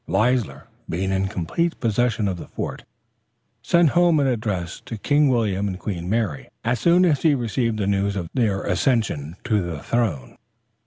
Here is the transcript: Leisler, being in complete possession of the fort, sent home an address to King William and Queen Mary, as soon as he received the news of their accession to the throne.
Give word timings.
Leisler, 0.07 0.65
being 0.89 1.11
in 1.11 1.27
complete 1.27 1.79
possession 1.79 2.27
of 2.27 2.37
the 2.37 2.47
fort, 2.47 2.85
sent 3.61 3.89
home 3.89 4.19
an 4.19 4.25
address 4.25 4.81
to 4.83 4.97
King 4.97 5.29
William 5.29 5.67
and 5.67 5.77
Queen 5.77 6.09
Mary, 6.09 6.49
as 6.63 6.79
soon 6.79 7.05
as 7.05 7.21
he 7.21 7.35
received 7.35 7.77
the 7.77 7.85
news 7.85 8.15
of 8.15 8.27
their 8.33 8.63
accession 8.63 9.35
to 9.43 9.61
the 9.61 9.79
throne. 9.83 10.37